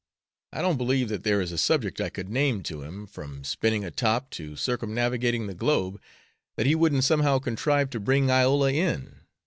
I 0.51 0.63
don't 0.63 0.79
believe 0.79 1.09
that 1.09 1.23
there 1.23 1.41
is 1.41 1.51
a 1.51 1.59
subject 1.59 2.01
I 2.01 2.09
could 2.09 2.27
name 2.27 2.63
to 2.63 2.81
him, 2.81 3.05
from 3.05 3.43
spinning 3.43 3.85
a 3.85 3.91
top 3.91 4.31
to 4.31 4.55
circumnavigating 4.55 5.45
the 5.45 5.53
globe, 5.53 6.01
that 6.55 6.65
he 6.65 6.73
wouldn't 6.73 7.03
somehow 7.03 7.37
contrive 7.37 7.91
to 7.91 7.99
bring 7.99 8.31
Iola 8.31 8.71
in. 8.71 9.17